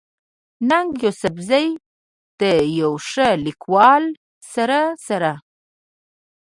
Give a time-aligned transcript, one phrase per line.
[0.69, 1.67] ننګ يوسفزۍ
[2.39, 2.41] د
[2.79, 4.03] يو ښه ليکوال
[4.53, 5.31] سره سره